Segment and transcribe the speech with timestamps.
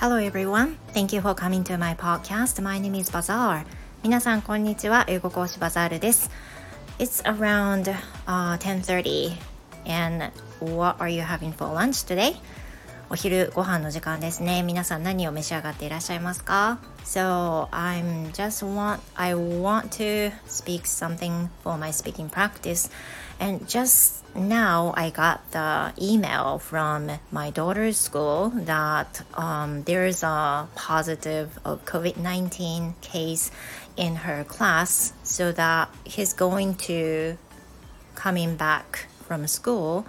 [0.00, 0.76] Hello everyone.
[0.92, 2.60] Thank you for coming to my podcast.
[2.62, 3.64] My name is Bazaar.
[4.02, 5.04] 皆さんこんにちは。
[5.08, 6.30] 英語講師バザールです。
[6.98, 9.36] It's around、uh, 10:30
[9.86, 12.36] and what are you having for lunch today?
[13.10, 14.62] お昼ご飯の時間ですね。
[14.62, 22.90] 皆さん何を召し上がっていらっしゃいますか So I'm just want I want to speak something for my speaking practice
[23.38, 30.66] and just now I got the email from my daughter's school that um, there's a
[30.74, 33.52] positive of COVID-19 case
[33.96, 37.38] in her class so that he's going to
[38.16, 40.06] coming back from school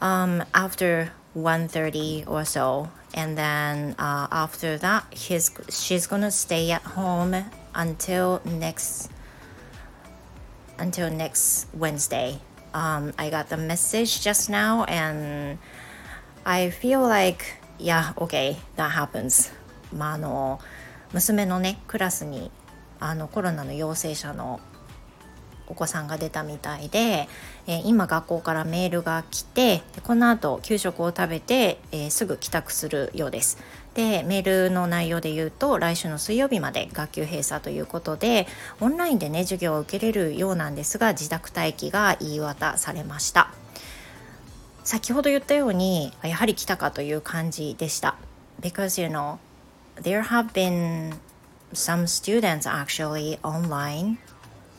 [0.00, 6.82] um, after 1.30 or so and then uh, after that he's she's gonna stay at
[6.82, 7.34] home
[7.74, 9.10] until next
[10.78, 12.38] until next wednesday
[12.74, 15.58] um, i got the message just now and
[16.44, 19.50] i feel like yeah okay that happens
[19.92, 20.60] まああの
[21.12, 22.50] 娘のねクラスに
[23.00, 24.60] あのコロナの陽性者の
[25.67, 27.27] お子さんが出たみたいで、
[27.67, 33.57] えー、今学校からメールが来てこの後給食を食べて、えー、すぐ帰宅するようです。
[33.97, 38.45] でメールの内容で言うと来週の水曜日まで学級閉鎖ということで
[38.79, 43.51] オンラインでね授業を受けれるようなんですが自宅待機が言い渡されました
[44.83, 48.17] 先ほど言ったようにやはり来たかという感じでした
[48.61, 49.39] because you know
[49.99, 51.15] there have been
[51.73, 54.17] some students actually online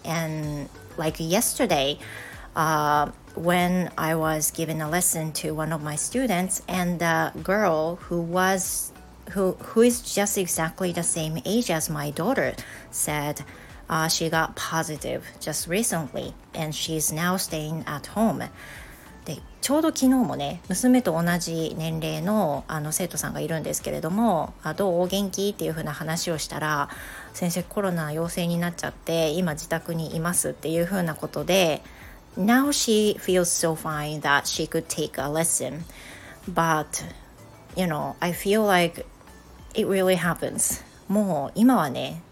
[0.04, 1.98] and like yesterday
[2.56, 7.96] uh, when I was giving a lesson to one of my students and the girl
[7.96, 8.92] who was
[9.30, 12.54] who who is just exactly the same age as my daughter
[12.90, 13.42] said
[13.88, 18.42] uh, she got positive just recently and she's now staying at home
[19.28, 25.02] でちょうど昨日もね娘と同じ年齢のあの生徒さんがいるんですけれども「あどう？
[25.02, 26.88] お元気?」っていう風な話をしたら
[27.34, 31.82] 「先生コロナ陽性になっちゃって今自宅にいます」っていう風なことで
[32.40, 35.82] 「Now she feels so fine that she could take a lesson.
[36.50, 37.04] But
[37.76, 39.04] you know I feel like
[39.74, 42.22] it really happens」もう今はね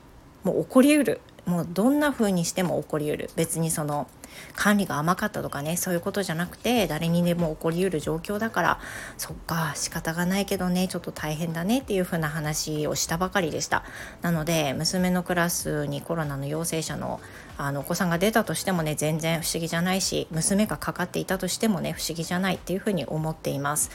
[0.45, 1.21] もう起こりうる。
[1.47, 3.31] もうどんな風にしても起こりうる。
[3.37, 4.09] 別にその
[4.55, 8.81] 管理が甘かったとかねそういうことじゃなくて誰にでも起こりうる状況だから
[9.17, 13.84] そっか仕方がないけどねちょっと大変だねっていう風な話をしたばかりでした。
[14.23, 17.21] なので娘のクラスにコロナの陽性者の
[17.59, 23.91] あのお子さんが出たとしてもね全然不思議じゃないし娘がかかっていたとしてもね不思議じゃないっていう風に思っています。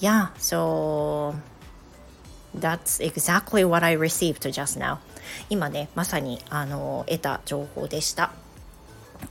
[0.00, 1.34] Yeah, so
[2.53, 4.99] That's exactly what I received just now.
[5.49, 8.31] 今ね、まさにあの得た情報でした。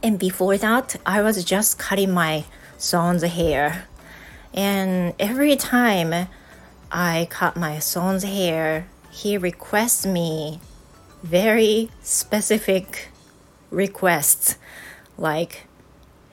[0.03, 2.45] And before that, I was just cutting my
[2.79, 3.87] son's hair.
[4.55, 6.29] And every time
[6.91, 10.61] I cut my son's hair, he requests me
[11.23, 13.11] very specific
[13.71, 14.57] requests
[15.17, 15.67] like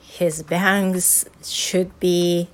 [0.00, 2.48] his bangs should be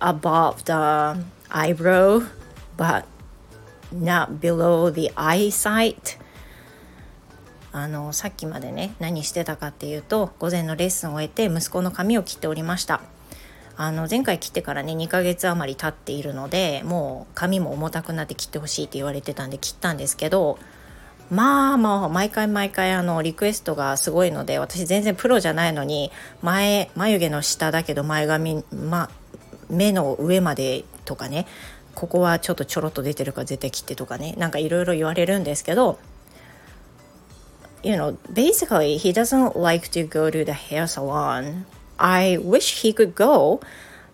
[0.00, 2.22] above the eyebrow
[2.76, 3.06] but
[3.93, 6.19] not below the eyesight.
[7.71, 13.01] あのさっきまでね何してたかっていうと午前のレッスンを終えて息子の髪を切っておりました。
[13.81, 20.59] あの前回切ってからね2ヶ月余り経っているのでもう髪も重たくなって切ってほしいって言われてたんで切ったんですけど
[21.31, 26.11] まあまあ毎回毎回あのリクエストがすごいので私全然プロじゃないのに
[26.41, 29.09] 前眉毛の下だけど前髪、ま、
[29.69, 31.47] 目の上までとかね
[31.99, 35.99] ここはちょっとちょろっと出てるから絶対切ってとかねなんかいろいろ言われるんですけど
[37.83, 41.65] you know, basically, he doesn't like to go to the hair salon.
[41.97, 43.61] I wish he could go.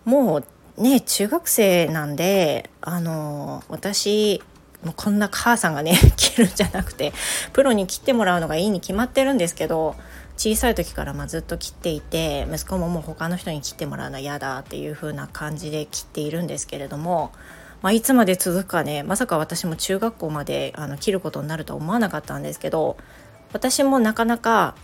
[0.04, 0.38] も
[0.78, 4.42] うね、中学生なんで、あの、私、
[4.84, 7.12] もうこんな母さんがね、 切るんじゃなくて、
[7.52, 9.96] プロに切ってもらうのがいいに決まってるんですけど、
[10.36, 17.32] 小さい時からまずっと切っていて息子ももう他の人に切ってもらうのは嫌だっていう風な感じで切っているんですけれども、
[17.82, 22.96] まあ、いつまで続くかねまさか私も中学校まであの切ることになるとは思わなかったんですけど
[23.52, 24.74] 私もなかなか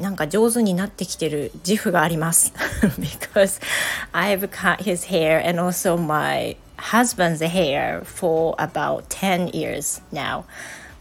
[0.00, 2.52] なんか上手になってきてる自負があります。
[2.98, 3.60] Because
[4.12, 10.44] I've cut his hair and also my husband's hair for about 10 years now.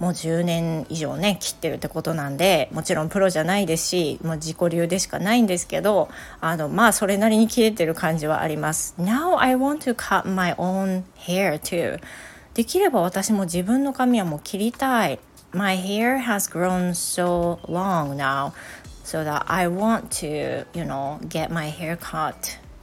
[0.02, 6.10] もう10年以上ね切ってるってことなんでもちろんプロじゃないですしもう自己流でしかないんですけど
[6.40, 8.96] あのまあそれなりに切れてる感じはあります。
[8.98, 12.00] Now I want to cut my own hair too.
[12.56, 15.20] できれば私も自分の髪はもう切りたい。
[15.52, 18.54] My hair has grown so long now
[19.04, 22.34] so that I want to, you know, get my hair cut.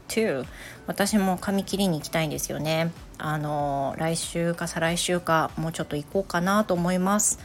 [0.09, 0.45] Too
[0.87, 7.39] 私も髪切りに行きたいんですよねあの来週か再来週かもうちょっと行こうかなと思います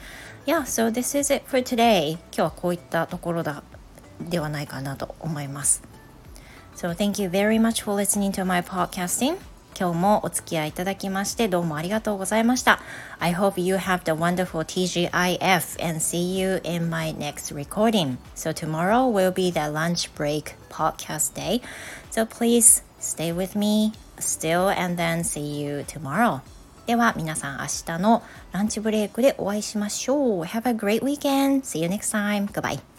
[0.45, 3.63] Yeah, so this is it for today 今日はこういったところだ
[4.19, 5.83] ではないかなと思います
[6.75, 9.37] So thank you very much for listening to my podcasting
[9.77, 12.79] 今日もお付き合いいただきましてどうもありがとうございました。
[13.19, 18.17] I hope you have the wonderful TGIF and see you in my next recording.
[18.35, 21.61] So tomorrow will be the lunch break podcast day.
[22.11, 26.41] So please stay with me still and then see you tomorrow.
[26.85, 30.43] では皆さん明日のランチブレイクでお会いしましょう。
[30.43, 31.61] Have a great weekend.
[31.61, 32.47] See you next time.
[32.47, 32.92] Goodbye.